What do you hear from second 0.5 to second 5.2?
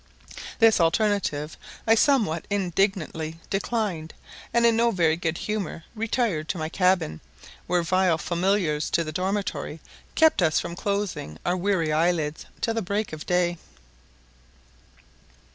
This alternative I somewhat indignantly declined, and in no very